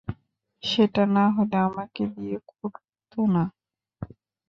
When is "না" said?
1.15-1.25, 3.33-3.43